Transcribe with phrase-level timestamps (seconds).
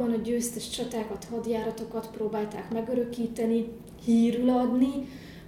[0.00, 3.66] valóban a győztes csatákat, hadjáratokat próbálták megörökíteni,
[4.04, 4.88] hírül adni,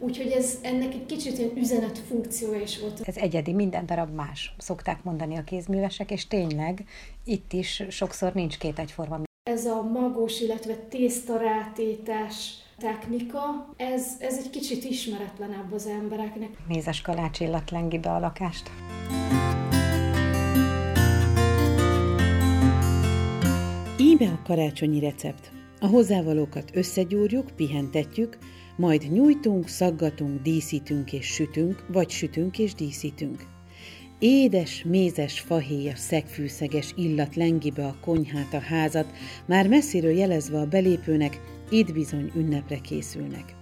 [0.04, 3.00] Úgyhogy ez ennek egy kicsit ilyen üzenet funkciója is volt.
[3.00, 6.84] Ez egyedi, minden darab más, szokták mondani a kézművesek, és tényleg
[7.24, 9.20] itt is sokszor nincs két egyforma.
[9.42, 16.48] Ez a magos, illetve tésztarátétás technika, ez, ez egy kicsit ismeretlenebb az embereknek.
[16.68, 18.70] Mézes kalács illat lengi be a lakást.
[24.12, 25.50] Íme a karácsonyi recept.
[25.80, 28.38] A hozzávalókat összegyúrjuk, pihentetjük,
[28.76, 33.44] majd nyújtunk, szaggatunk, díszítünk és sütünk, vagy sütünk és díszítünk.
[34.18, 39.12] Édes, mézes, fahéjas, szegfűszeges illat lengi be a konyhát, a házat,
[39.46, 43.54] már messziről jelezve a belépőnek, itt bizony ünnepre készülnek.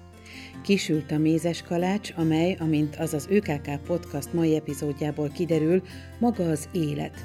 [0.63, 5.83] Kisült a mézes kalács, amely, amint az az ÖKK Podcast mai epizódjából kiderül,
[6.19, 7.25] maga az élet.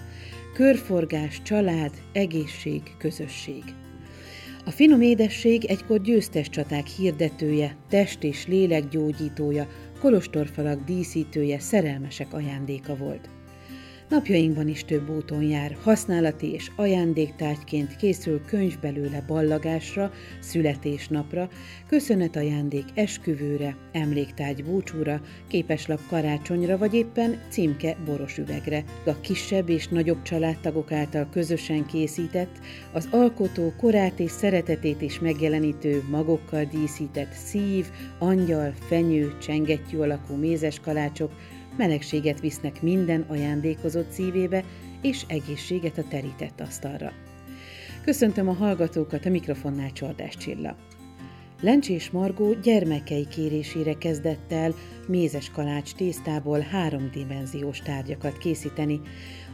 [0.56, 3.64] Körforgás, család, egészség, közösség.
[4.66, 9.68] A finom édesség egykor győztes csaták hirdetője, test és lélek gyógyítója,
[10.00, 13.30] kolostorfalak díszítője, szerelmesek ajándéka volt.
[14.10, 21.50] Napjainkban is több úton jár, használati és ajándéktárgyként készül könyv belőle ballagásra, születésnapra,
[21.88, 28.84] köszönetajándék esküvőre, emléktárgy búcsúra, képeslap karácsonyra vagy éppen címke boros üvegre.
[29.06, 32.60] A kisebb és nagyobb családtagok által közösen készített,
[32.94, 37.86] az alkotó korát és szeretetét is megjelenítő, magokkal díszített szív,
[38.20, 41.32] angyal, fenyő, csengettyű alakú mézes kalácsok
[41.78, 44.64] melegséget visznek minden ajándékozott szívébe,
[45.02, 47.12] és egészséget a terített asztalra.
[48.04, 50.76] Köszöntöm a hallgatókat a mikrofonnál Csordás Csilla.
[51.62, 54.74] Lencsés Margó gyermekei kérésére kezdett el
[55.08, 59.02] mézes kalács tésztából háromdimenziós tárgyakat készíteni.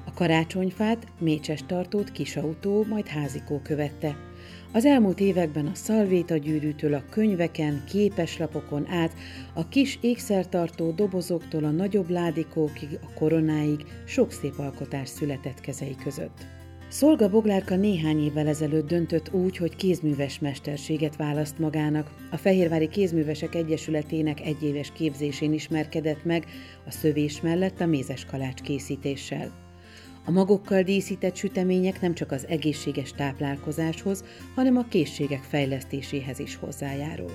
[0.05, 4.16] A karácsonyfát, mécses tartót, kisautó, majd házikó követte–
[4.73, 9.14] az elmúlt években a szalvéta gyűrűtől a könyveken, képeslapokon át,
[9.53, 16.45] a kis ékszertartó dobozoktól a nagyobb ládikókig, a koronáig sok szép alkotás született kezei között.
[16.87, 22.11] Szolga Boglárka néhány évvel ezelőtt döntött úgy, hogy kézműves mesterséget választ magának.
[22.31, 26.45] A Fehérvári Kézművesek Egyesületének egyéves képzésén ismerkedett meg
[26.87, 29.61] a szövés mellett a mézes kalács készítéssel.
[30.26, 34.23] A magokkal díszített sütemények nem csak az egészséges táplálkozáshoz,
[34.55, 37.32] hanem a készségek fejlesztéséhez is hozzájárul.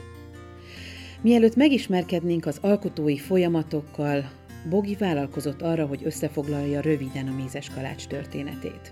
[1.20, 4.30] Mielőtt megismerkednénk az alkotói folyamatokkal,
[4.70, 8.90] Bogi vállalkozott arra, hogy összefoglalja röviden a mézes kalács történetét.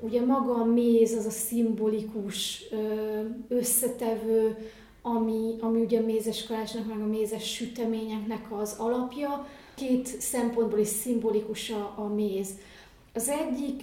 [0.00, 2.64] Ugye maga a méz az a szimbolikus
[3.48, 4.56] összetevő,
[5.02, 9.46] ami, ami ugye a mézes kalácsnak, meg a mézes süteményeknek az alapja.
[9.74, 12.48] Két szempontból is szimbolikus a, a méz.
[13.14, 13.82] Az egyik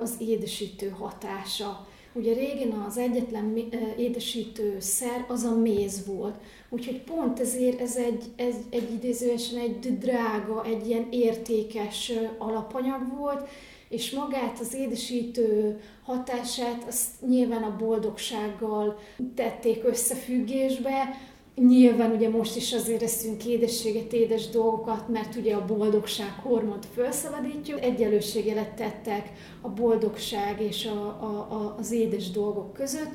[0.00, 1.86] az édesítő hatása.
[2.12, 3.56] Ugye régen az egyetlen
[3.98, 6.34] édesítő szer az a méz volt.
[6.68, 13.48] Úgyhogy pont ezért ez egy, ez egy idézőesen egy drága, egy ilyen értékes alapanyag volt,
[13.88, 18.98] és magát az édesítő hatását azt nyilván a boldogsággal
[19.34, 21.18] tették összefüggésbe,
[21.56, 27.80] Nyilván ugye most is azért eszünk édességet, édes dolgokat, mert ugye a boldogság hormont felszabadítjuk.
[27.80, 33.10] Egyelősségelet tettek a boldogság és a, a, a, az édes dolgok között.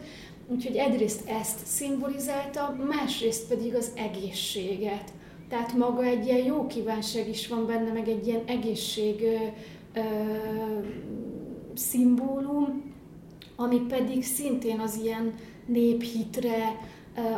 [0.47, 5.11] Úgyhogy egyrészt ezt szimbolizálta, másrészt pedig az egészséget.
[5.49, 9.35] Tehát maga egy ilyen jó kívánság is van benne, meg egy ilyen egészség ö,
[9.99, 10.03] ö,
[11.73, 12.93] szimbólum,
[13.55, 15.33] ami pedig szintén az ilyen
[15.65, 16.79] néphitre,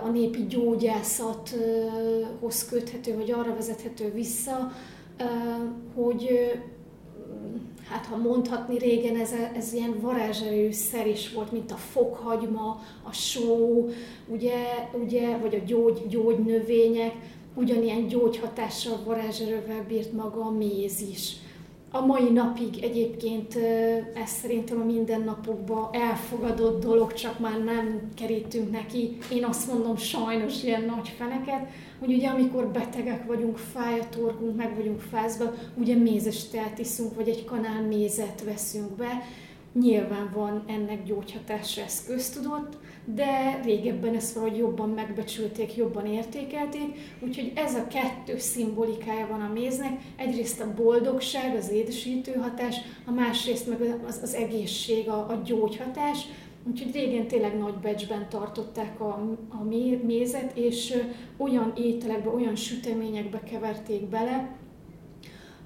[0.03, 4.71] a népi gyógyászathoz köthető, vagy arra vezethető vissza,
[5.95, 6.51] hogy
[7.89, 13.13] hát ha mondhatni régen ez, ez ilyen varázserő szer is volt, mint a fokhagyma, a
[13.13, 13.87] só,
[14.27, 17.13] ugye, ugye, vagy a gyógy, gyógynövények,
[17.53, 21.35] ugyanilyen gyógyhatással, varázserővel bírt maga a méz is
[21.93, 23.55] a mai napig egyébként
[24.13, 30.63] ez szerintem a mindennapokban elfogadott dolog, csak már nem kerítünk neki, én azt mondom sajnos
[30.63, 31.67] ilyen nagy feneket,
[31.99, 37.15] hogy ugye amikor betegek vagyunk, fáj a torkunk, meg vagyunk fázva, ugye mézes teát iszunk,
[37.15, 39.23] vagy egy kanál mézet veszünk be,
[39.73, 47.51] nyilván van ennek gyógyhatása, ez köztudott, de régebben ezt valahogy jobban megbecsülték, jobban értékelték, úgyhogy
[47.55, 52.75] ez a kettő szimbolikája van a méznek, egyrészt a boldogság, az édesítő hatás,
[53.05, 56.25] a másrészt meg az, az egészség, a, a gyógyhatás,
[56.69, 59.63] Úgyhogy régen tényleg nagy becsben tartották a, a
[60.03, 60.97] mézet, és
[61.37, 64.55] olyan ételekbe, olyan süteményekbe keverték bele,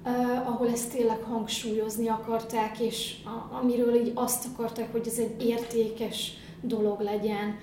[0.04, 5.46] uh, ahol ezt tényleg hangsúlyozni akarták, és a, amiről így azt akarták, hogy ez egy
[5.46, 7.58] értékes dolog legyen.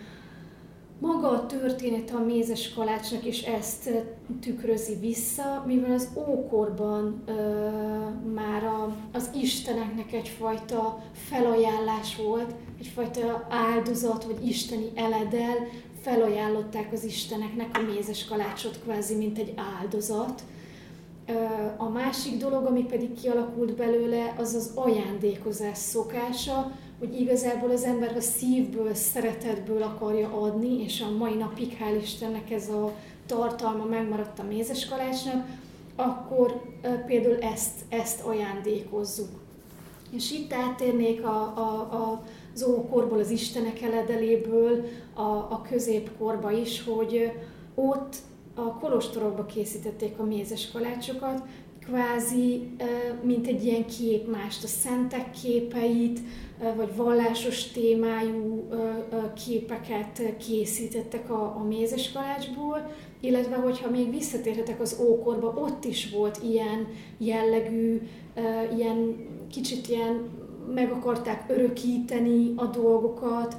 [1.00, 3.90] Maga a történet a mézes kalácsnak is ezt
[4.42, 7.34] tükrözi vissza, mivel az ókorban ö,
[8.34, 15.56] már a, az isteneknek egyfajta felajánlás volt, egyfajta áldozat vagy isteni eledel,
[16.02, 20.44] felajánlották az isteneknek a mézes kalácsot kvázi, mint egy áldozat.
[21.78, 26.72] A másik dolog, ami pedig kialakult belőle, az az ajándékozás szokása,
[27.04, 32.52] hogy igazából az ember a szívből, szeretetből akarja adni, és a mai napig, hál' Istennek
[32.52, 32.94] ez a
[33.26, 35.48] tartalma megmaradt a mézes kalácsnak,
[35.96, 36.62] akkor
[37.06, 39.30] például ezt, ezt ajándékozzuk.
[40.12, 42.24] És itt áttérnék a, a, a,
[42.54, 47.32] az ókorból, az Istenek eledeléből a, a középkorba is, hogy
[47.76, 48.16] ott
[48.56, 51.44] a kolostorokba készítették a mézes kalácsokat,
[51.86, 52.70] kvázi,
[53.22, 56.20] mint egy ilyen képmást, a szentek képeit,
[56.76, 58.70] vagy vallásos témájú
[59.46, 66.40] képeket készítettek a, a mézes kalácsból, illetve hogyha még visszatérhetek az ókorba, ott is volt
[66.44, 66.88] ilyen
[67.18, 68.02] jellegű,
[68.76, 69.16] ilyen
[69.52, 70.30] kicsit ilyen
[70.74, 73.56] meg akarták örökíteni a dolgokat,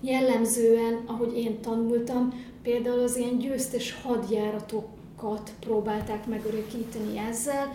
[0.00, 3.92] jellemzően, ahogy én tanultam, például az ilyen győztes
[5.16, 7.72] hadjáratokat próbálták megörökíteni ezzel,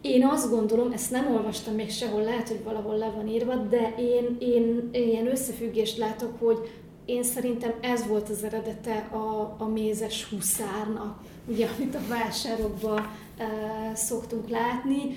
[0.00, 3.94] én azt gondolom, ezt nem olvastam még sehol, lehet, hogy valahol le van írva, de
[3.98, 6.58] én, én ilyen összefüggést látok, hogy
[7.04, 13.44] én szerintem ez volt az eredete a, a mézes huszárnak, ugye, amit a vásárokban e,
[13.94, 15.16] szoktunk látni.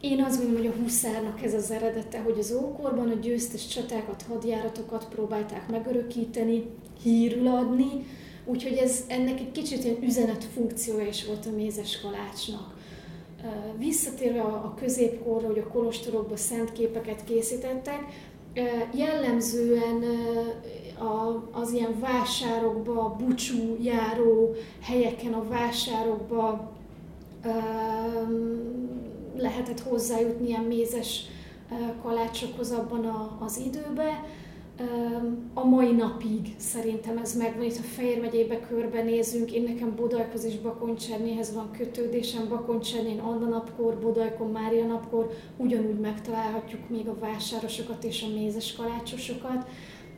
[0.00, 4.24] Én azt gondolom, hogy a huszárnak ez az eredete, hogy az ókorban a győztes csatákat,
[4.28, 6.64] hadjáratokat próbálták megörökíteni,
[7.02, 8.04] hírül adni,
[8.48, 12.76] úgyhogy ez ennek egy kicsit ilyen üzenet funkciója is volt a mézes kalácsnak.
[13.76, 18.00] Visszatérve a középkorra, hogy a kolostorokba szent képeket készítettek,
[18.94, 20.04] jellemzően
[21.50, 26.72] az ilyen vásárokba, bucsú járó helyeken, a vásárokba
[29.36, 31.22] lehetett hozzájutni ilyen mézes
[32.02, 34.24] kalácsokhoz abban az időben
[35.54, 37.64] a mai napig szerintem ez megvan.
[37.64, 43.98] Itt a Fejér megyébe körbenézünk, én nekem Bodajkhoz és Bakoncsernéhez van kötődésem, Bakoncsernén Anna napkor,
[43.98, 49.68] Bodajkon Mária napkor, ugyanúgy megtalálhatjuk még a vásárosokat és a mézes kalácsosokat.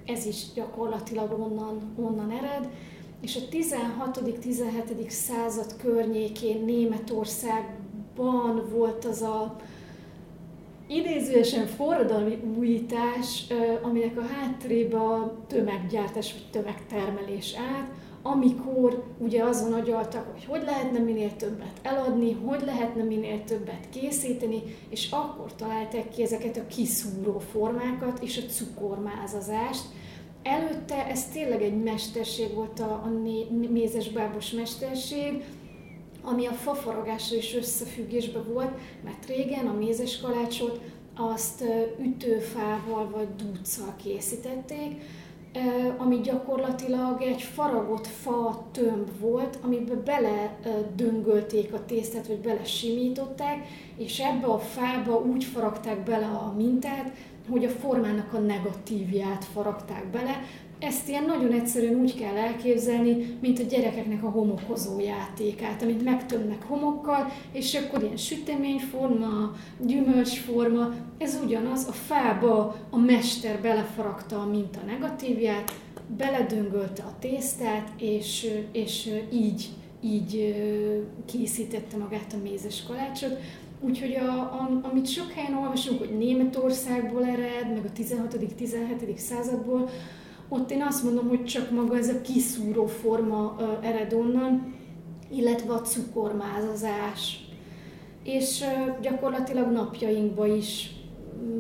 [0.07, 2.69] Ez is gyakorlatilag onnan, onnan ered.
[3.21, 5.09] És a 16.-17.
[5.09, 9.57] század környékén Németországban volt az a
[10.91, 13.47] idézőesen forradalmi újítás,
[13.83, 17.89] aminek a háttérébe a tömeggyártás vagy tömegtermelés állt,
[18.23, 24.63] amikor ugye azon agyaltak, hogy hogy lehetne minél többet eladni, hogy lehetne minél többet készíteni,
[24.89, 29.85] és akkor találták ki ezeket a kiszúró formákat és a cukormázazást.
[30.43, 33.11] Előtte ez tényleg egy mesterség volt a, a
[33.71, 35.45] mézesbábos mesterség,
[36.23, 40.81] ami a fafaragással is összefüggésben volt, mert régen a mézes kalácsot
[41.17, 41.65] azt
[42.01, 45.03] ütőfával vagy dúccal készítették,
[45.97, 50.59] ami gyakorlatilag egy faragott fa tömb volt, amiben bele
[50.97, 57.13] döngölték a tésztát, vagy bele simították, és ebbe a fába úgy faragták bele a mintát,
[57.49, 60.43] hogy a formának a negatívját faragták bele,
[60.81, 66.63] ezt ilyen nagyon egyszerűen úgy kell elképzelni, mint a gyerekeknek a homokozó játékát, amit megtömnek
[66.63, 69.53] homokkal, és akkor ilyen süteményforma,
[69.87, 75.73] gyümölcsforma, ez ugyanaz, a fába a mester belefaragta a minta negatívját,
[76.17, 79.69] beledöngölte a tésztát, és, és így,
[80.01, 80.55] így
[81.27, 83.39] készítette magát a mézes kalácsot.
[83.81, 89.17] Úgyhogy a, a, amit sok helyen olvasunk, hogy Németországból ered, meg a 16.-17.
[89.17, 89.89] századból,
[90.53, 94.75] ott én azt mondom, hogy csak maga ez a kiszúró forma ered onnan,
[95.31, 97.45] illetve a cukormázazás.
[98.25, 98.65] És
[99.03, 100.91] gyakorlatilag napjainkban is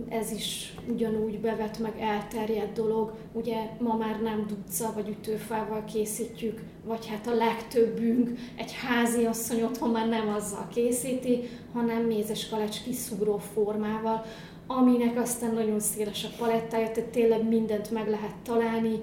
[0.09, 3.12] ez is ugyanúgy bevet meg elterjedt dolog.
[3.33, 9.62] Ugye ma már nem duca vagy ütőfával készítjük, vagy hát a legtöbbünk egy házi asszony
[9.62, 11.41] otthon már nem azzal készíti,
[11.73, 14.25] hanem mézes kalács kiszúró formával,
[14.67, 19.00] aminek aztán nagyon széles a palettája, tehát tényleg mindent meg lehet találni,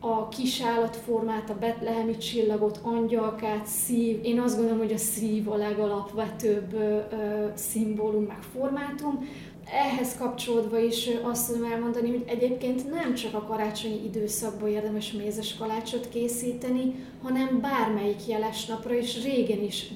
[0.00, 4.18] a kisállatformát, a betlehemi csillagot, angyalkát, szív.
[4.22, 9.28] Én azt gondolom, hogy a szív a legalapvetőbb ö, ö, szimbólum, meg formátum.
[9.72, 15.56] Ehhez kapcsolódva is azt tudom elmondani, hogy egyébként nem csak a karácsonyi időszakban érdemes mézes
[15.56, 19.90] kalácsot készíteni, hanem bármelyik jeles napra, és régen is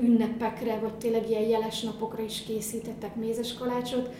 [0.00, 4.10] ünnepekre, vagy tényleg ilyen jeles napokra is készítettek mézes kalácsot.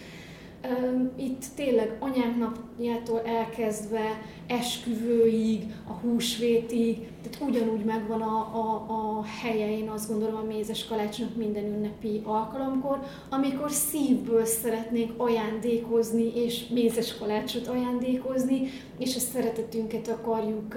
[1.16, 9.78] Itt tényleg anyák napjától elkezdve esküvőig, a húsvétig, tehát ugyanúgy megvan a, a, a helye,
[9.78, 12.98] én azt gondolom a mézes kalácsnak minden ünnepi alkalomkor,
[13.30, 20.74] amikor szívből szeretnénk ajándékozni, és mézes kalácsot ajándékozni, és a szeretetünket akarjuk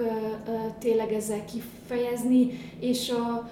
[0.78, 3.50] tényleg ezzel kifejezni, és a,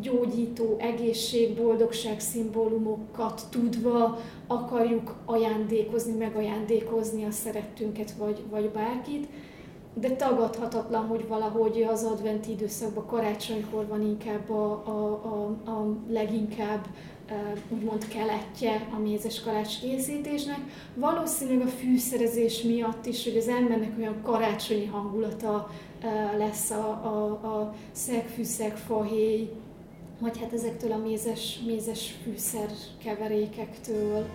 [0.00, 9.28] gyógyító, egészség, boldogság szimbólumokat tudva akarjuk ajándékozni, megajándékozni a szerettünket vagy, vagy bárkit,
[9.94, 14.90] de tagadhatatlan, hogy valahogy az adventi időszakban, karácsonykor van inkább a, a,
[15.24, 16.86] a, a leginkább
[17.68, 20.58] úgymond keletje a mézes kalács készítésnek.
[20.94, 25.70] Valószínűleg a fűszerezés miatt is, hogy az embernek olyan karácsonyi hangulata
[26.36, 29.50] lesz a, a, a szegfűszeg, fahéj,
[30.18, 32.70] vagy hát ezektől a mézes, mézes fűszer
[33.02, 34.26] keverékektől.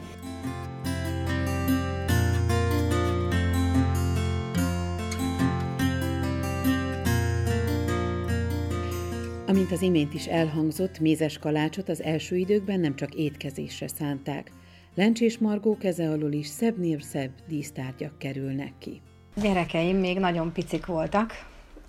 [9.48, 14.52] Amint az imént is elhangzott, mézes kalácsot az első időkben nem csak étkezésre szánták.
[14.96, 19.02] Lencsés Margó keze alól is szebbnél szebb dísztárgyak kerülnek ki.
[19.42, 21.32] Gyerekeim még nagyon picik voltak,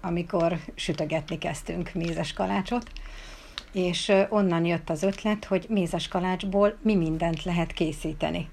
[0.01, 2.91] amikor sütögetni kezdtünk mézes kalácsot,
[3.75, 8.47] és onnan jött az ötlet, hogy mézes kalácsból mi mindent lehet készíteni.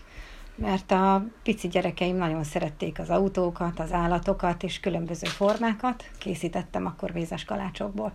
[0.56, 7.12] Mert a pici gyerekeim nagyon szerették az autókat, az állatokat és különböző formákat, készítettem akkor
[7.12, 8.14] mézes kalácsokból.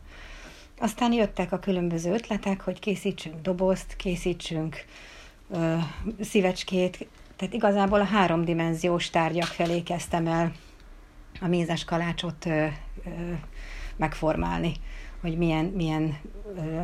[0.78, 4.84] Aztán jöttek a különböző ötletek, hogy készítsünk dobozt, készítsünk
[5.50, 5.76] ö,
[6.20, 10.52] szívecskét, tehát igazából a háromdimenziós tárgyak felé kezdtem el
[11.40, 12.66] a mézes kalácsot ö,
[13.04, 13.32] ö,
[13.96, 14.72] megformálni
[15.26, 16.18] hogy milyen, milyen
[16.56, 16.80] ö,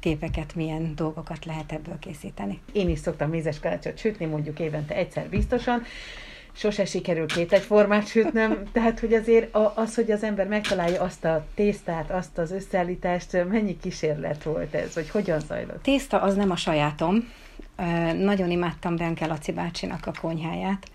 [0.00, 2.60] képeket, milyen dolgokat lehet ebből készíteni.
[2.72, 5.82] Én is szoktam mézes kalácsot sütni, mondjuk évente egyszer biztosan,
[6.52, 11.46] sose sikerül két egyformát sütnöm, tehát hogy azért az, hogy az ember megtalálja azt a
[11.54, 15.82] tésztát, azt az összeállítást, mennyi kísérlet volt ez, hogy hogyan zajlott?
[15.82, 17.28] Tészta az nem a sajátom.
[18.16, 20.90] Nagyon imádtam Benke Laci bácsinak a konyháját,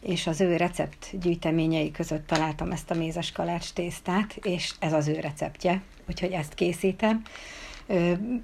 [0.00, 5.08] és az ő recept gyűjteményei között találtam ezt a mézes kalács tésztát, és ez az
[5.08, 7.22] ő receptje, úgyhogy ezt készítem.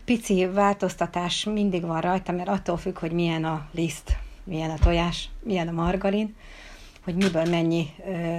[0.04, 5.28] Pici változtatás mindig van rajta, mert attól függ, hogy milyen a liszt, milyen a tojás,
[5.42, 6.34] milyen a margarin,
[7.04, 8.36] hogy miből mennyi ö,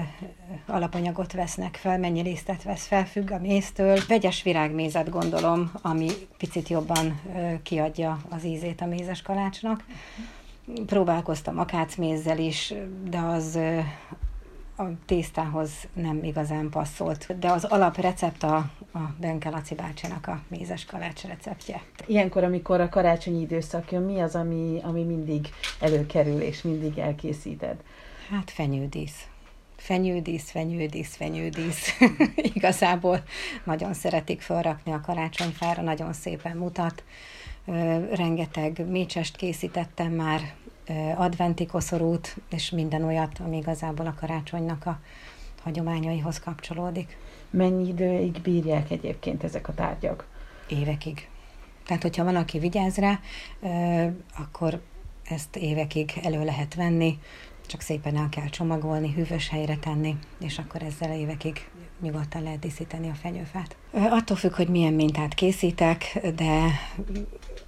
[0.65, 3.99] alapanyagot vesznek fel, mennyi lisztet vesz fel, függ a méztől.
[4.07, 9.85] Vegyes virágmézet gondolom, ami picit jobban ö, kiadja az ízét a mézes kalácsnak.
[10.85, 12.73] Próbálkoztam akácmézzel is,
[13.09, 13.59] de az
[14.77, 17.39] a tésztához nem igazán passzolt.
[17.39, 18.55] De az alaprecept a,
[18.93, 21.81] a Benke Laci bácsinak a mézes kalács receptje.
[22.05, 27.75] Ilyenkor, amikor a karácsonyi időszak jön, mi az, ami, ami mindig előkerül és mindig elkészíted?
[28.29, 29.27] Hát fenyődísz.
[29.75, 31.99] Fenyődísz, fenyődísz, fenyődísz.
[32.53, 33.23] Igazából
[33.63, 37.03] nagyon szeretik felrakni a karácsonyfára, nagyon szépen mutat
[38.11, 40.53] rengeteg mécsest készítettem már,
[41.15, 44.99] adventi koszorút, és minden olyat, ami igazából a karácsonynak a
[45.63, 47.17] hagyományaihoz kapcsolódik.
[47.49, 50.27] Mennyi időig bírják egyébként ezek a tárgyak?
[50.67, 51.29] Évekig.
[51.85, 53.19] Tehát, hogyha van, aki vigyáz rá,
[54.37, 54.81] akkor
[55.23, 57.19] ezt évekig elő lehet venni,
[57.67, 61.69] csak szépen el kell csomagolni, hűvös helyre tenni, és akkor ezzel évekig
[62.01, 63.75] nyugodtan lehet díszíteni a fenyőfát.
[63.91, 66.65] Attól függ, hogy milyen mintát készítek, de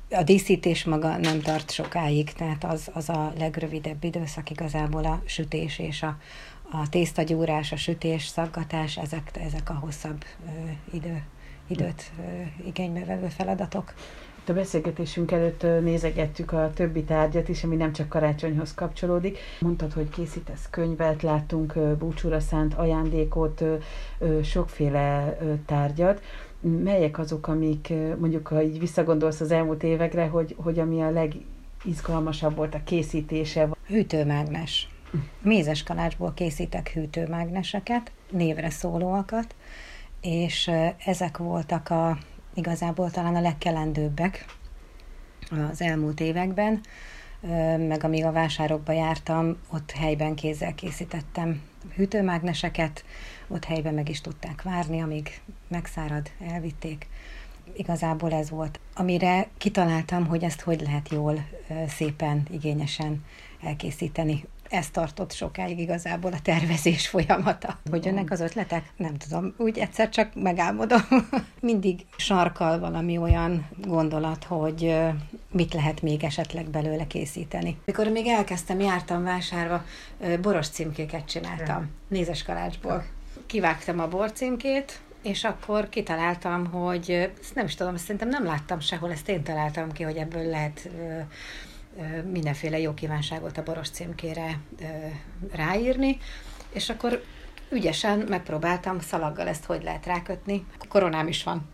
[0.09, 5.79] a díszítés maga nem tart sokáig, tehát az, az a legrövidebb időszak igazából a sütés
[5.79, 6.17] és a,
[6.71, 11.23] a tésztagyúrás, a sütés, szaggatás, ezek, ezek a hosszabb ö, idő,
[11.67, 13.93] időt ö, igénybe vevő feladatok.
[14.49, 19.37] A beszélgetésünk előtt nézegettük a többi tárgyat is, ami nem csak karácsonyhoz kapcsolódik.
[19.59, 23.63] Mondtad, hogy készítesz könyvet, láttunk búcsúra szánt ajándékot,
[24.43, 26.21] sokféle tárgyat.
[26.59, 32.55] Melyek azok, amik mondjuk, ha így visszagondolsz az elmúlt évekre, hogy, hogy ami a legizgalmasabb
[32.55, 33.69] volt a készítése?
[33.87, 34.89] Hűtőmágnes.
[35.41, 39.55] Mézes kalácsból készítek hűtőmágneseket, névre szólóakat,
[40.21, 40.71] és
[41.05, 42.17] ezek voltak a
[42.57, 44.45] igazából talán a legkelendőbbek
[45.71, 46.81] az elmúlt években,
[47.77, 51.61] meg amíg a vásárokba jártam, ott helyben kézzel készítettem
[51.95, 53.05] hűtőmágneseket,
[53.47, 57.07] ott helyben meg is tudták várni, amíg megszárad, elvitték.
[57.73, 61.47] Igazából ez volt, amire kitaláltam, hogy ezt hogy lehet jól,
[61.87, 63.25] szépen, igényesen
[63.63, 64.45] elkészíteni.
[64.69, 67.79] Ez tartott sokáig igazából a tervezés folyamata.
[67.89, 68.83] Hogy jönnek az ötletek?
[68.95, 69.53] Nem tudom.
[69.57, 71.01] Úgy egyszer csak megálmodom.
[71.59, 74.95] Mindig sarkal valami olyan gondolat, hogy
[75.51, 77.77] mit lehet még esetleg belőle készíteni.
[77.85, 79.83] Mikor még elkezdtem, jártam vásárba,
[80.41, 83.05] boros címkéket csináltam, nézes kalácsból.
[83.45, 89.11] Kivágtam a borcímkét, és akkor kitaláltam, hogy ezt nem is tudom, szerintem nem láttam sehol,
[89.11, 90.89] ezt én találtam ki, hogy ebből lehet
[92.31, 94.59] mindenféle jó kívánságot a boros címkére
[95.51, 96.17] ráírni,
[96.73, 97.23] és akkor
[97.69, 100.65] ügyesen megpróbáltam szalaggal ezt hogy lehet rákötni.
[100.89, 101.67] Koronám is van.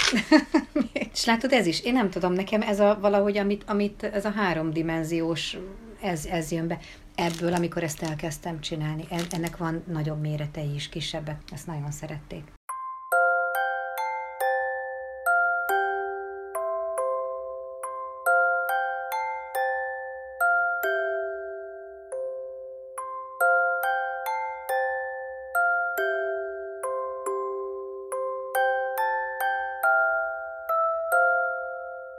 [1.13, 4.31] és látod, ez is, én nem tudom, nekem ez a valahogy, amit, amit ez a
[4.31, 5.57] háromdimenziós,
[6.01, 6.79] ez, ez jön be.
[7.15, 12.43] Ebből, amikor ezt elkezdtem csinálni, ennek van nagyobb méretei is, kisebbek, ezt nagyon szerették.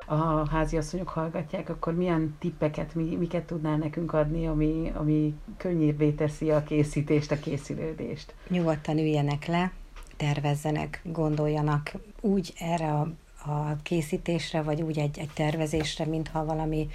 [0.07, 6.51] A háziasszonyok hallgatják, akkor milyen tippeket, mi, miket tudnál nekünk adni, ami, ami könnyűvé teszi
[6.51, 8.35] a készítést, a készülődést?
[8.49, 9.73] Nyugodtan üljenek le,
[10.17, 13.09] tervezzenek, gondoljanak úgy erre a,
[13.47, 16.89] a készítésre, vagy úgy egy, egy tervezésre, mintha valami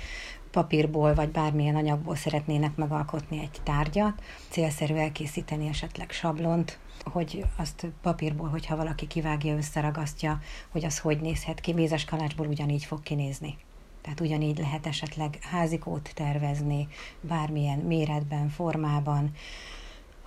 [0.52, 4.24] papírból vagy bármilyen anyagból szeretnének megalkotni egy tárgyat.
[4.50, 10.40] Célszerű elkészíteni esetleg sablont, hogy azt papírból, hogyha valaki kivágja, összeragasztja,
[10.70, 13.58] hogy az hogy nézhet ki, mézes kalácsból ugyanígy fog kinézni.
[14.02, 16.88] Tehát ugyanígy lehet esetleg házikót tervezni,
[17.22, 19.32] bármilyen méretben, formában.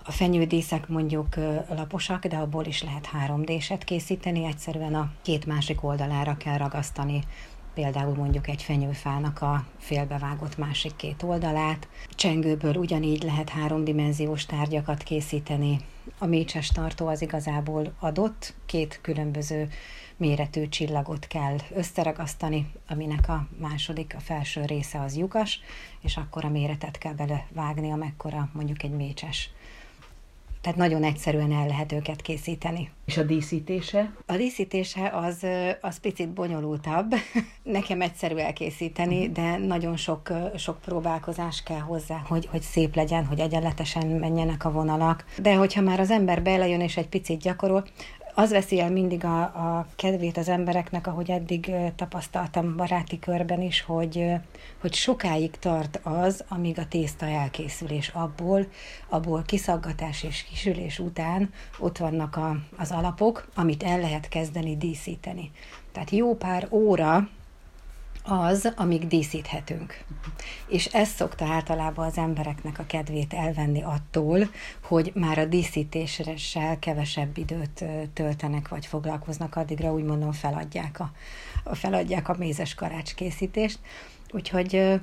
[0.05, 1.35] A fenyődíszek mondjuk
[1.69, 7.23] laposak, de abból is lehet 3D-set készíteni, egyszerűen a két másik oldalára kell ragasztani
[7.73, 11.87] például mondjuk egy fenyőfának a félbevágott másik két oldalát.
[12.09, 15.79] Csengőből ugyanígy lehet háromdimenziós tárgyakat készíteni.
[16.17, 19.69] A mécses tartó az igazából adott, két különböző
[20.17, 25.59] méretű csillagot kell összeragasztani, aminek a második, a felső része az lyukas,
[26.01, 29.49] és akkor a méretet kell belevágni, amekkora mondjuk egy mécses
[30.63, 32.89] tehát nagyon egyszerűen el lehet őket készíteni.
[33.05, 34.13] És a díszítése?
[34.25, 35.45] A díszítése az,
[35.81, 37.13] az picit bonyolultabb.
[37.63, 39.33] Nekem egyszerű elkészíteni, uh-huh.
[39.33, 44.71] de nagyon sok, sok próbálkozás kell hozzá, hogy, hogy szép legyen, hogy egyenletesen menjenek a
[44.71, 45.25] vonalak.
[45.41, 47.85] De hogyha már az ember belejön és egy picit gyakorol,
[48.33, 53.81] az veszi el mindig a, a kedvét az embereknek, ahogy eddig tapasztaltam baráti körben is,
[53.81, 54.31] hogy,
[54.81, 58.67] hogy sokáig tart az, amíg a tészta elkészül, és abból,
[59.09, 65.51] abból kiszaggatás és kisülés után ott vannak a, az alapok, amit el lehet kezdeni díszíteni.
[65.91, 67.29] Tehát jó pár óra
[68.23, 70.03] az, amíg díszíthetünk.
[70.67, 74.49] És ez szokta általában az embereknek a kedvét elvenni attól,
[74.83, 81.11] hogy már a díszítéssel kevesebb időt töltenek, vagy foglalkoznak, addigra úgy mondom feladják a,
[81.75, 83.79] feladják a mézes karács készítést.
[84.31, 84.99] Úgyhogy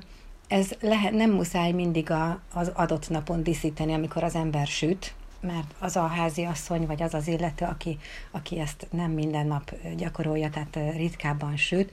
[0.47, 5.73] ez lehet, nem muszáj mindig a, az adott napon díszíteni, amikor az ember süt, mert
[5.79, 7.97] az a házi asszony, vagy az az illető, aki,
[8.31, 11.91] aki ezt nem minden nap gyakorolja, tehát ritkábban süt,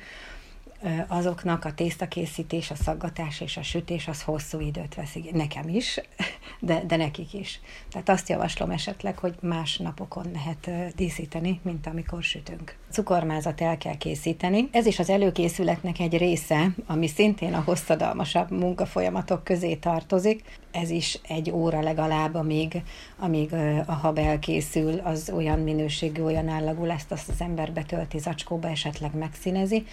[1.07, 5.33] azoknak a tésztakészítés, a szaggatás és a sütés az hosszú időt veszik.
[5.33, 6.01] Nekem is,
[6.61, 7.61] de, de nekik is.
[7.91, 12.77] Tehát azt javaslom esetleg, hogy más napokon lehet díszíteni, mint amikor sütünk.
[12.91, 14.69] Cukormázat el kell készíteni.
[14.73, 20.59] Ez is az előkészületnek egy része, ami szintén a hosszadalmasabb munkafolyamatok közé tartozik.
[20.71, 22.83] Ez is egy óra legalább, amíg,
[23.19, 23.53] amíg
[23.87, 29.15] a hab elkészül, az olyan minőségű, olyan állagú lesz, azt az ember betölti zacskóba, esetleg
[29.15, 29.87] megszínezi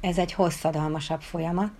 [0.00, 1.70] ez egy hosszadalmasabb folyamat.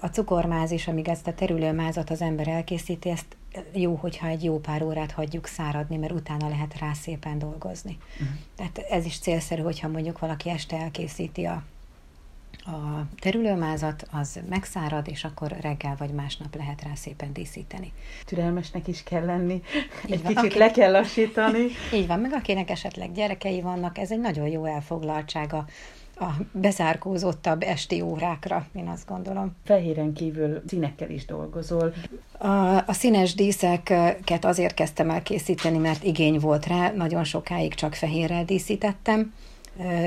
[0.00, 3.36] A cukormáz is, amíg ezt a terülőmázat az ember elkészíti, ezt
[3.72, 7.98] jó, hogyha egy jó pár órát hagyjuk száradni, mert utána lehet rá szépen dolgozni.
[8.12, 8.36] Uh-huh.
[8.56, 11.62] Tehát ez is célszerű, hogyha mondjuk valaki este elkészíti a,
[12.64, 17.92] a terülőmázat, az megszárad, és akkor reggel vagy másnap lehet rá szépen díszíteni.
[18.24, 19.62] Türelmesnek is kell lenni,
[20.06, 20.58] Így egy van, kicsit aki...
[20.58, 21.66] le kell lassítani.
[21.94, 25.64] Így van, meg akinek esetleg gyerekei vannak, ez egy nagyon jó elfoglaltsága
[26.20, 29.56] a bezárkózottabb esti órákra, én azt gondolom.
[29.64, 31.92] Fehéren kívül színekkel is dolgozol.
[32.38, 37.94] A, a színes díszeket azért kezdtem el készíteni, mert igény volt rá, nagyon sokáig csak
[37.94, 39.32] fehérrel díszítettem,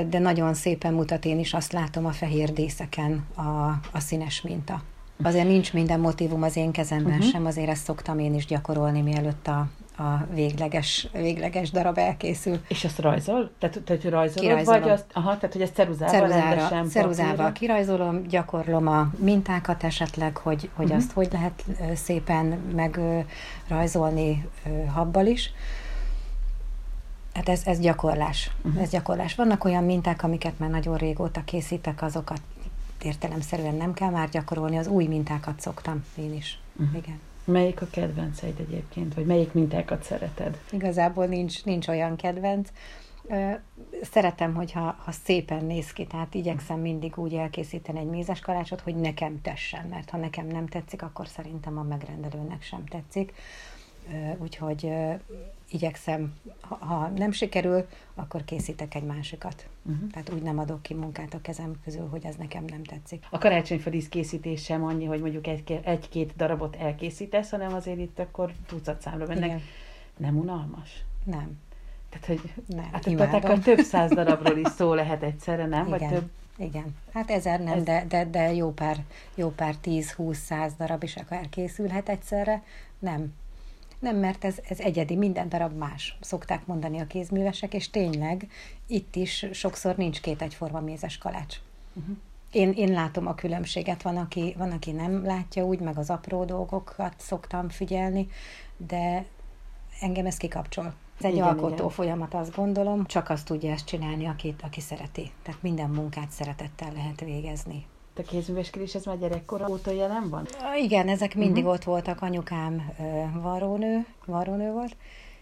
[0.10, 3.42] de nagyon szépen mutat én is azt látom a fehér díszeken a,
[3.92, 4.82] a színes minta.
[5.24, 7.30] Azért nincs minden motivum az én kezemben uh-huh.
[7.30, 12.60] sem, azért ezt szoktam én is gyakorolni, mielőtt a, a végleges, végleges darab elkészül.
[12.68, 13.52] És azt rajzol?
[13.60, 14.82] Tehát, tehát rajzolod, Kirajzolom.
[14.82, 20.38] vagy azt, aha, tehát hogy ezt ceruzával Ceruzára, rendesen Ceruzával kirajzolom, gyakorlom a mintákat esetleg,
[20.38, 21.00] hogy, hogy uh-huh.
[21.00, 24.50] azt hogy lehet szépen megrajzolni
[24.94, 25.52] habbal is.
[27.34, 28.52] Hát ez, ez gyakorlás.
[28.64, 28.82] Uh-huh.
[28.82, 29.36] Ez gyakorlás.
[29.36, 32.42] Vannak olyan minták, amiket már nagyon régóta készítek, azokat
[33.02, 36.60] értelemszerűen nem kell már gyakorolni, az új mintákat szoktam én is.
[36.76, 36.98] Uh-huh.
[36.98, 37.20] Igen.
[37.46, 40.60] Melyik a kedvenceid egyébként, vagy melyik mintákat szereted?
[40.72, 42.70] Igazából nincs, nincs olyan kedvenc.
[44.02, 48.96] Szeretem, hogyha ha szépen néz ki, tehát igyekszem mindig úgy elkészíteni egy mézes kalácsot, hogy
[48.96, 53.34] nekem tessen, mert ha nekem nem tetszik, akkor szerintem a megrendelőnek sem tetszik.
[54.38, 54.92] Úgyhogy
[55.74, 59.68] igyekszem, ha, nem sikerül, akkor készítek egy másikat.
[59.82, 60.10] Uh-huh.
[60.12, 63.26] Tehát úgy nem adok ki munkát a kezem közül, hogy ez nekem nem tetszik.
[63.30, 68.52] A karácsonyfadísz készítés sem annyi, hogy mondjuk egy, egy-két darabot elkészítesz, hanem azért itt akkor
[68.66, 69.46] tucat számra mennek.
[69.46, 69.62] Igen.
[70.18, 71.04] Nem unalmas?
[71.24, 71.60] Nem.
[72.10, 75.86] Tehát, hogy nem, hát a több száz darabról is szó lehet egyszerre, nem?
[75.86, 76.00] Igen.
[76.00, 76.30] Vagy több...
[76.58, 77.84] Igen, hát ezer nem, Ez...
[77.84, 78.98] de, de, de jó pár,
[79.36, 82.64] jó pár 10-20-100 darab is elkészülhet egyszerre.
[83.00, 83.34] Nem,
[84.04, 88.48] nem, mert ez, ez egyedi, minden darab más, szokták mondani a kézművesek, és tényleg
[88.88, 91.58] itt is sokszor nincs két egyforma mézes kalács.
[91.94, 92.16] Uh-huh.
[92.52, 96.46] Én, én látom a különbséget, van aki, van, aki nem látja úgy, meg az apró
[96.46, 98.28] dolgokat szoktam figyelni,
[98.78, 99.26] de
[100.00, 100.94] engem ez kikapcsol.
[101.18, 101.90] Ez egy igen, alkotó igen.
[101.90, 105.32] folyamat, azt gondolom, csak azt tudja ezt csinálni, aki, aki szereti.
[105.44, 107.86] Tehát minden munkát szeretettel lehet végezni
[108.18, 110.48] a kézműveskedés, ez már gyerekkora óta jelen van?
[110.82, 111.74] Igen, ezek mindig uh-huh.
[111.74, 112.22] ott voltak.
[112.22, 112.94] Anyukám
[113.42, 114.96] varrónő, varrónő volt,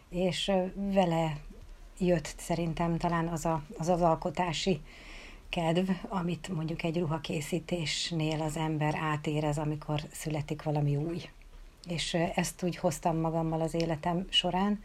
[0.10, 1.38] és vele
[2.00, 4.82] jött szerintem talán az a, az, az alkotási
[5.50, 11.22] kedv, amit mondjuk egy ruhakészítésnél az ember átérez, amikor születik valami új.
[11.88, 14.84] És ezt úgy hoztam magammal az életem során.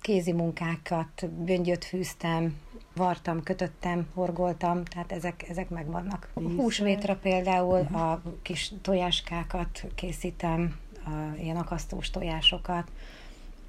[0.00, 2.56] Kézi munkákat, böngyöt fűztem,
[2.96, 6.28] vartam, kötöttem, horgoltam, tehát ezek, ezek megvannak.
[6.34, 8.00] A húsvétra például uh-huh.
[8.00, 12.90] a kis tojáskákat készítem, a ilyen akasztós tojásokat,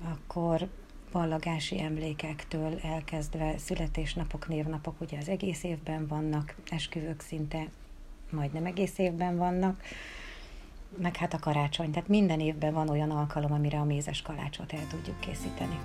[0.03, 0.67] akkor
[1.11, 7.67] ballagási emlékektől elkezdve születésnapok, névnapok ugye az egész évben vannak, esküvők szinte
[8.31, 9.81] majdnem egész évben vannak,
[10.97, 11.91] meg hát a karácsony.
[11.91, 15.79] Tehát minden évben van olyan alkalom, amire a mézes kalácsot el tudjuk készíteni.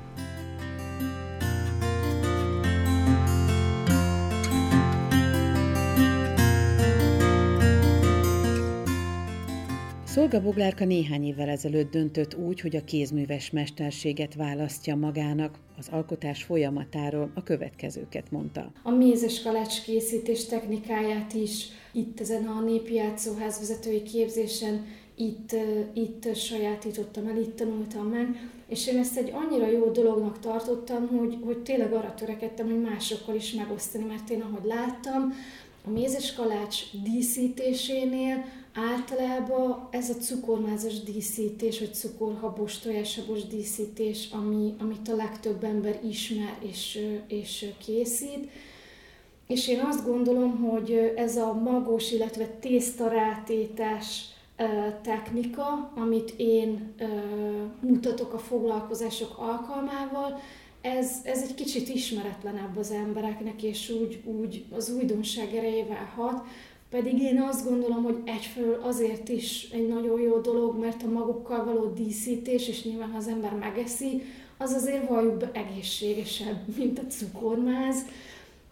[10.24, 16.42] Szolga Boglárka néhány évvel ezelőtt döntött úgy, hogy a kézműves mesterséget választja magának, az alkotás
[16.42, 18.72] folyamatáról a következőket mondta.
[18.82, 25.56] A mézes kalács készítés technikáját is itt ezen a népi játszóház vezetői képzésen itt,
[25.94, 31.38] itt sajátítottam el, itt tanultam meg, és én ezt egy annyira jó dolognak tartottam, hogy,
[31.44, 35.32] hogy tényleg arra törekedtem, hogy másokkal is megosztani, mert én ahogy láttam,
[35.86, 45.08] a mézes kalács díszítésénél általában ez a cukormázas díszítés, vagy cukorhabos, tojáshabos díszítés, ami, amit
[45.08, 48.50] a legtöbb ember ismer és, és készít.
[49.46, 54.24] És én azt gondolom, hogy ez a magos, illetve tésztarátétás
[55.02, 56.94] technika, amit én
[57.80, 60.40] mutatok a foglalkozások alkalmával,
[60.80, 66.44] ez, ez egy kicsit ismeretlenebb az embereknek, és úgy, úgy az újdonság erejével hat,
[66.94, 71.64] pedig én azt gondolom, hogy egyfelől azért is egy nagyon jó dolog, mert a magukkal
[71.64, 74.22] való díszítés, és nyilván ha az ember megeszi,
[74.58, 77.96] az azért valljuk egészségesebb, mint a cukormáz,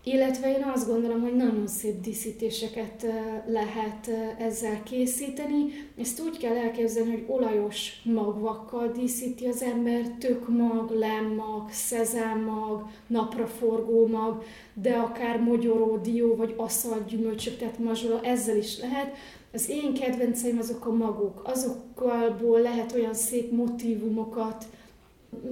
[0.04, 3.06] illetve én azt gondolom, hogy nagyon szép díszítéseket
[3.46, 5.64] lehet ezzel készíteni.
[5.98, 14.44] Ezt úgy kell elképzelni, hogy olajos magvakkal díszíti az ember, tökmag, lemmag, szezámmag, napraforgó mag,
[14.74, 19.16] de akár mogyoró, dió vagy aszalgyümölcsök, tehát mazsola, ezzel is lehet.
[19.52, 24.64] Az én kedvenceim azok a magok, azokból lehet olyan szép motivumokat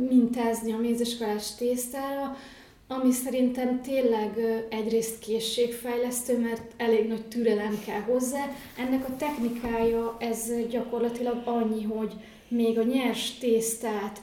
[0.08, 2.36] mintázni a mézeskalás tésztára,
[2.92, 4.38] ami szerintem tényleg
[4.70, 8.44] egyrészt készségfejlesztő, mert elég nagy türelem kell hozzá.
[8.78, 12.12] Ennek a technikája ez gyakorlatilag annyi, hogy
[12.48, 14.20] még a nyers tésztát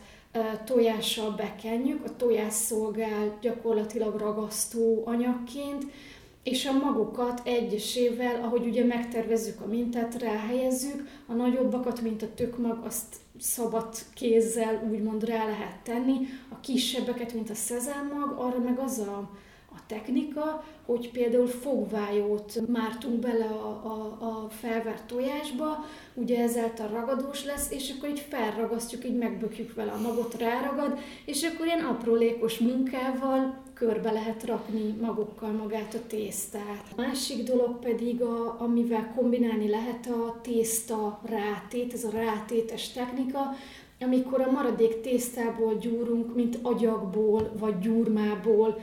[0.66, 5.86] tojással bekenjük, a tojás szolgál gyakorlatilag ragasztó anyagként,
[6.50, 12.86] és a magukat egyesével, ahogy ugye megtervezzük a mintát, ráhelyezzük, a nagyobbakat, mint a tökmag,
[12.86, 16.18] azt szabad kézzel úgymond rá lehet tenni,
[16.50, 19.30] a kisebbeket, mint a szezámmag, arra meg az a
[19.72, 27.46] a technika, hogy például fogvájót mártunk bele a, a, a felvert tojásba, ugye ezáltal ragadós
[27.46, 32.58] lesz, és akkor így felragasztjuk, így megbökjük vele a magot, ráragad, és akkor ilyen aprólékos
[32.58, 36.84] munkával körbe lehet rakni magukkal magát a tésztát.
[36.96, 43.40] A másik dolog pedig, a, amivel kombinálni lehet a tészta rátét, ez a rátétes technika,
[44.00, 48.80] amikor a maradék tésztából gyúrunk, mint agyagból vagy gyurmából,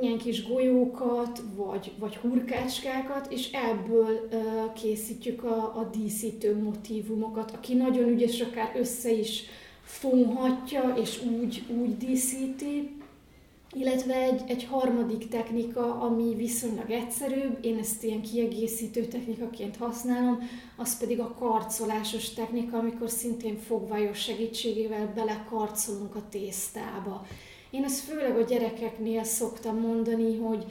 [0.00, 7.50] ilyen kis golyókat, vagy, vagy hurkácskákat, és ebből uh, készítjük a, a díszítő motívumokat.
[7.50, 9.42] Aki nagyon ügyes, akár össze is
[9.82, 12.99] fonhatja, és úgy, úgy díszíti.
[13.72, 20.38] Illetve egy, egy harmadik technika, ami viszonylag egyszerűbb, én ezt ilyen kiegészítő technikaként használom,
[20.76, 27.26] az pedig a karcolásos technika, amikor szintén fogvajos segítségével belekarcolunk a tésztába.
[27.70, 30.64] Én ezt főleg a gyerekeknél szoktam mondani, hogy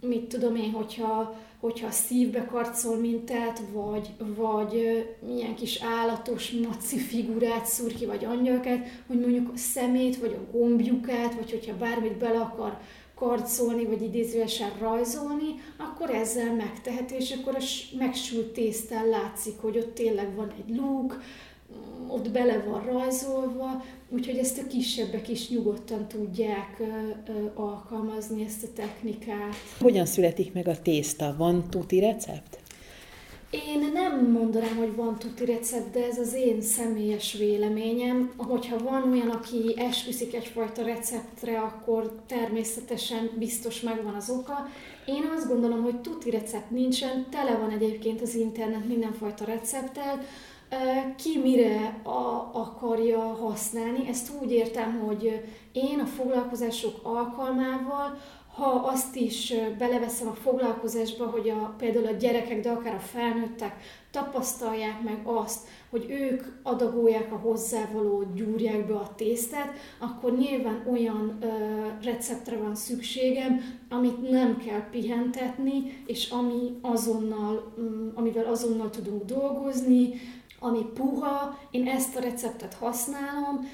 [0.00, 7.66] mit tudom én, hogyha, hogyha szívbe karcol mintát, vagy, vagy milyen kis állatos naci figurát
[7.66, 12.38] szúr ki, vagy angyalkát, hogy mondjuk a szemét, vagy a gombjukát, vagy hogyha bármit bele
[12.38, 12.78] akar
[13.14, 17.64] karcolni, vagy idézőesen rajzolni, akkor ezzel megteheti, és akkor a
[17.98, 21.22] megsült tésztán látszik, hogy ott tényleg van egy lúk,
[22.08, 26.82] ott bele van rajzolva, úgyhogy ezt a kisebbek is nyugodtan tudják
[27.54, 29.54] alkalmazni ezt a technikát.
[29.80, 31.34] Hogyan születik meg a tészta?
[31.38, 32.58] Van tuti recept?
[33.50, 38.32] Én nem mondanám, hogy van tuti recept, de ez az én személyes véleményem.
[38.36, 44.68] Hogyha van olyan, aki esküszik egyfajta receptre, akkor természetesen biztos megvan az oka.
[45.06, 50.24] Én azt gondolom, hogy tuti recept nincsen, tele van egyébként az internet mindenfajta recepttel,
[51.16, 54.08] ki mire a, akarja használni.
[54.08, 58.18] Ezt úgy értem, hogy én a foglalkozások alkalmával,
[58.54, 63.76] ha azt is beleveszem a foglalkozásba, hogy a, például a gyerekek, de akár a felnőttek
[64.10, 71.38] tapasztalják meg azt, hogy ők adagolják a hozzávaló, gyúrják be a tésztát, akkor nyilván olyan
[71.40, 71.46] ö,
[72.02, 80.12] receptre van szükségem, amit nem kell pihentetni, és ami azonnal, mm, amivel azonnal tudunk dolgozni,
[80.62, 83.68] ami puha, én ezt a receptet használom.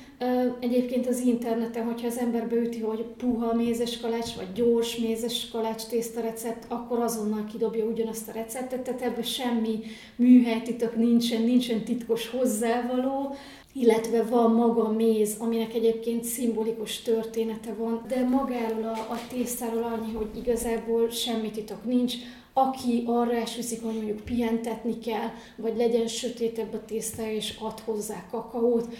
[0.61, 5.83] Egyébként az interneten, hogyha az ember beüti, hogy puha mézes kalács, vagy gyors mézes kalács
[5.83, 9.81] tészta recept, akkor azonnal kidobja ugyanazt a receptet, tehát ebben semmi
[10.17, 13.35] műhelytitok nincsen, nincsen titkos hozzávaló,
[13.73, 19.83] illetve van maga a méz, aminek egyébként szimbolikus története van, de magáról a, a tésztáról
[19.83, 22.15] annyi, hogy igazából semmi titok nincs,
[22.59, 28.27] aki arra esküszik, hogy mondjuk pihentetni kell, vagy legyen sötétebb a tészta, és ad hozzá
[28.31, 28.95] kakaót,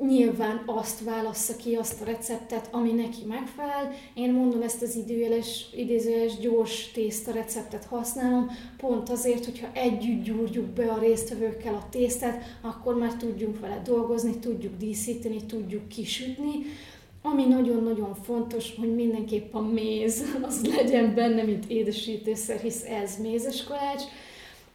[0.00, 3.92] nyilván azt válassza ki, azt a receptet, ami neki megfelel.
[4.14, 10.66] Én mondom, ezt az időjeles, idézőjeles gyors tészta receptet használom, pont azért, hogyha együtt gyúrjuk
[10.66, 16.52] be a résztvevőkkel a tésztát, akkor már tudjunk vele dolgozni, tudjuk díszíteni, tudjuk kisütni.
[17.32, 23.64] Ami nagyon-nagyon fontos, hogy mindenképp a méz az legyen benne, mint édesítőszer, hisz ez mézes
[23.64, 24.02] kalács.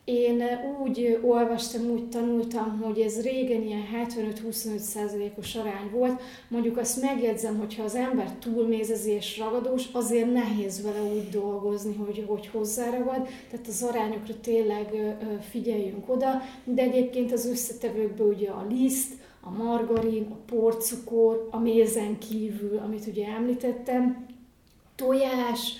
[0.05, 0.43] Én
[0.83, 3.83] úgy olvastam, úgy tanultam, hogy ez régen ilyen
[4.45, 6.21] 75-25 százalékos arány volt.
[6.47, 12.23] Mondjuk azt megjegyzem, hogyha az ember túlmézezi és ragadós, azért nehéz vele úgy dolgozni, hogy,
[12.27, 13.27] hogy hozzáragad.
[13.49, 15.15] Tehát az arányokra tényleg
[15.49, 16.41] figyeljünk oda.
[16.63, 19.13] De egyébként az összetevőkből ugye a liszt,
[19.45, 24.25] a margarin, a porcukor, a mézen kívül, amit ugye említettem,
[24.95, 25.73] tojás,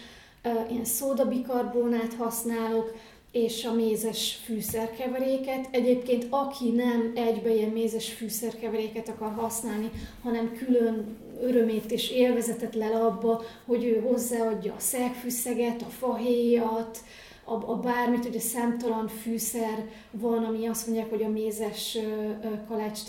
[0.69, 2.93] ilyen szódabikarbonát használok,
[3.34, 5.67] és a mézes fűszerkeveréket.
[5.72, 9.89] Egyébként aki nem egybe ilyen mézes fűszerkeveréket akar használni,
[10.24, 16.98] hanem külön örömét és élvezetet lel abba, hogy ő hozzáadja a szegfűszeget, a fahéjat,
[17.46, 21.98] a, a bármit, ugye számtalan fűszer van, ami azt mondják, hogy a mézes
[22.67, 23.00] kalács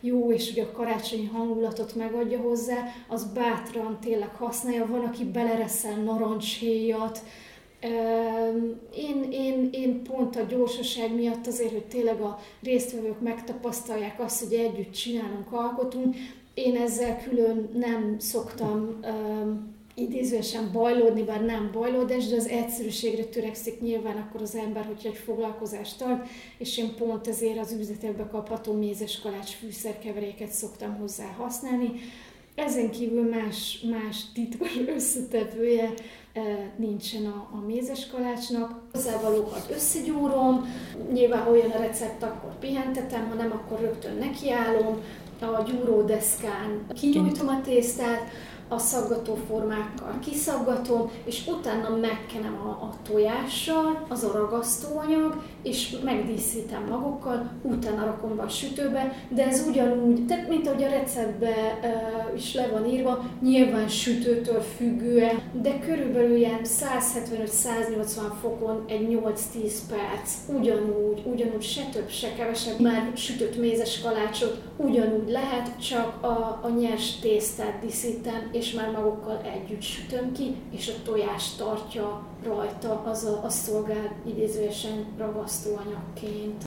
[0.00, 4.86] jó, és ugye a karácsonyi hangulatot megadja hozzá, az bátran tényleg használja.
[4.86, 7.20] Van, aki belereszel narancshéjat,
[8.94, 14.52] én, én, én pont a gyorsaság miatt azért, hogy tényleg a résztvevők megtapasztalják azt, hogy
[14.52, 16.14] együtt csinálunk, alkotunk,
[16.54, 19.00] én ezzel külön nem szoktam
[19.94, 25.16] idézősen bajlódni, bár nem bajlódás, de az egyszerűségre törekszik nyilván akkor az ember, hogyha egy
[25.16, 31.90] foglalkozást tart, és én pont ezért az üzletekbe kapható mézes kalács fűszerkeveréket szoktam hozzá használni.
[32.54, 35.92] Ezen kívül más, más titkos összetevője
[36.76, 38.80] nincsen a, a mézes kalácsnak.
[38.92, 40.74] Hozzávalókat összegyúrom,
[41.12, 45.00] nyilván olyan a recept, akkor pihentetem, ha nem, akkor rögtön nekiállom,
[45.40, 48.30] a gyúródeszkán kinyújtom a tésztát,
[48.68, 56.86] a szaggató formákkal kiszaggatom, és utána megkenem a, a tojással, az a ragasztóanyag, és megdíszítem
[56.90, 62.36] magukkal, utána rakom be a sütőbe, de ez ugyanúgy, tehát mint ahogy a receptbe uh,
[62.36, 70.30] is le van írva, nyilván sütőtől függően, de körülbelül ilyen 175-180 fokon egy 8-10 perc,
[70.58, 76.68] ugyanúgy, ugyanúgy se több, se kevesebb, már sütött mézes kalácsot ugyanúgy lehet, csak a, a
[76.78, 83.24] nyers tésztát díszítem, és már magukkal együtt sütöm ki, és a tojás tartja rajta, az
[83.24, 86.65] a, a szolgál idézőesen ragasztóanyagként.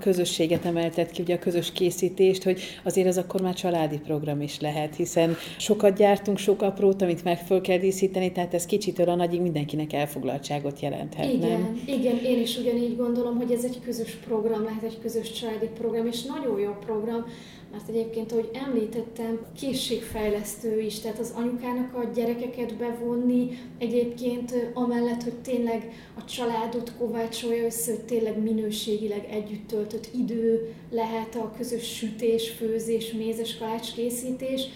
[0.00, 4.60] Közösséget emeltet ki, ugye a közös készítést, hogy azért ez akkor már családi program is
[4.60, 9.14] lehet, hiszen sokat gyártunk, sok aprót, amit meg föl kell díszíteni, tehát ez kicsitől a
[9.14, 11.82] nagyig mindenkinek elfoglaltságot jelenthet, igen, nem?
[11.86, 16.06] Igen, én is ugyanígy gondolom, hogy ez egy közös program lehet, egy közös családi program,
[16.06, 17.24] és nagyon jó program,
[17.70, 25.34] mert egyébként, ahogy említettem, készségfejlesztő is, tehát az anyukának a gyerekeket bevonni, egyébként amellett, hogy
[25.34, 32.48] tényleg a családot kovácsolja össze, hogy tényleg minőségileg együtt töltött idő lehet a közös sütés,
[32.50, 34.66] főzés, mézes kalács készítés,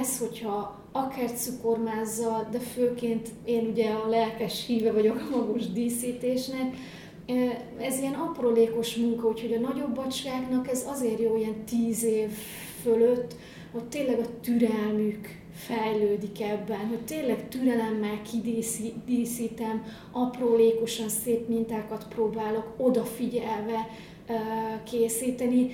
[0.00, 6.76] ez, hogyha akár cukormázzal, de főként én ugye a lelkes híve vagyok a magos díszítésnek,
[7.80, 12.30] ez ilyen aprólékos munka, úgyhogy a nagyobb bacskáknak ez azért jó ilyen tíz év
[12.82, 13.34] fölött,
[13.72, 18.20] hogy tényleg a türelmük fejlődik ebben, hogy tényleg türelemmel
[19.04, 23.88] kidíszítem, aprólékosan szép mintákat próbálok odafigyelve
[24.84, 25.70] készíteni,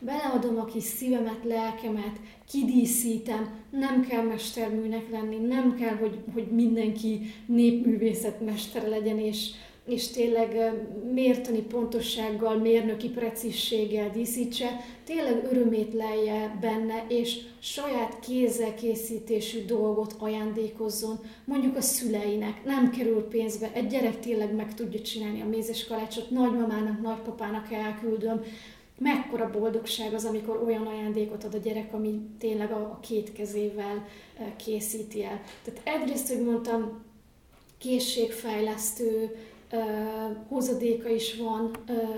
[0.00, 7.20] beleadom a kis szívemet, lelkemet, kidíszítem, nem kell mesterműnek lenni, nem kell, hogy, hogy mindenki
[7.46, 9.50] népművészetmestere legyen, és,
[9.88, 10.72] és tényleg
[11.12, 21.18] mértani pontossággal, mérnöki precízséggel díszítse, tényleg örömét lelje benne, és saját kézzel készítésű dolgot ajándékozzon,
[21.44, 26.30] mondjuk a szüleinek, nem kerül pénzbe, egy gyerek tényleg meg tudja csinálni a mézes kalácsot,
[26.30, 28.42] nagymamának, nagypapának elküldöm,
[28.98, 34.06] mekkora boldogság az, amikor olyan ajándékot ad a gyerek, ami tényleg a két kezével
[34.56, 35.40] készíti el.
[35.64, 37.06] Tehát egyrészt, hogy mondtam,
[37.78, 39.36] készségfejlesztő,
[40.48, 41.70] hozadéka is van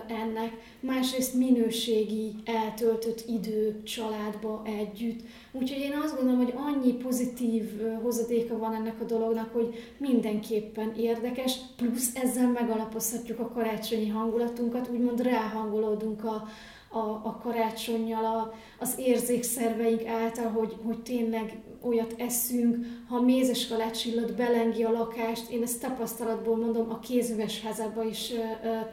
[0.08, 5.20] ennek, másrészt minőségi eltöltött idő családba együtt.
[5.52, 11.56] Úgyhogy én azt gondolom, hogy annyi pozitív hozadéka van ennek a dolognak, hogy mindenképpen érdekes,
[11.76, 16.48] plusz ezzel megalapozhatjuk a karácsonyi hangulatunkat, úgymond ráhangolódunk a,
[16.88, 24.04] a, a karácsonyjal, a, az érzékszerveink által, hogy, hogy tényleg olyat eszünk, ha mézes kalács
[24.04, 28.32] illat belengi a lakást, én ezt tapasztalatból mondom, a kézműves házában is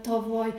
[0.01, 0.53] tavaly,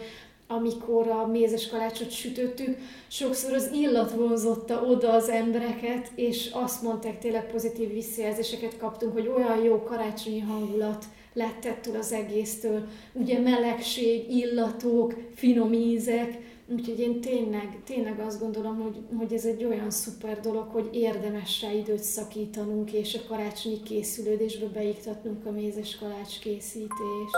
[0.50, 7.18] amikor a mézes kalácsot sütöttük, sokszor az illat vonzotta oda az embereket, és azt mondták,
[7.18, 12.86] tényleg pozitív visszajelzéseket kaptunk, hogy olyan jó karácsonyi hangulat lett ettől az egésztől.
[13.12, 19.64] Ugye melegség, illatok, finom ízek, Úgyhogy én tényleg, tényleg azt gondolom, hogy, hogy ez egy
[19.64, 25.96] olyan szuper dolog, hogy érdemes rá időt szakítanunk, és a karácsonyi készülődésbe beiktatnunk a mézes
[25.96, 27.37] kalács készítést.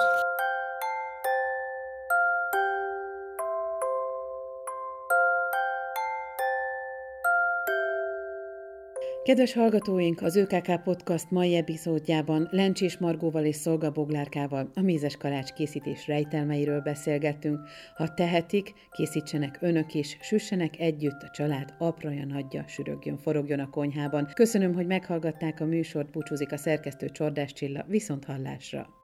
[9.22, 15.52] Kedves hallgatóink, az ÖKK Podcast mai epizódjában Lencsés Margóval és Szolga Boglárkával a mézes kalács
[15.52, 17.58] készítés rejtelmeiről beszélgettünk.
[17.94, 24.30] Ha tehetik, készítsenek önök is, süssenek együtt, a család apraja nagyja, sürögjön, forogjon a konyhában.
[24.34, 28.99] Köszönöm, hogy meghallgatták a műsort, búcsúzik a szerkesztő Csordás Csilla, viszont hallásra!